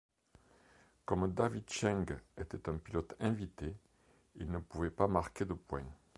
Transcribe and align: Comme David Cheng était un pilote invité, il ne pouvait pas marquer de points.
Comme 1.05 1.31
David 1.31 1.69
Cheng 1.69 2.07
était 2.35 2.67
un 2.69 2.77
pilote 2.77 3.13
invité, 3.19 3.75
il 4.37 4.49
ne 4.49 4.57
pouvait 4.57 4.89
pas 4.89 5.07
marquer 5.07 5.45
de 5.45 5.53
points. 5.53 5.85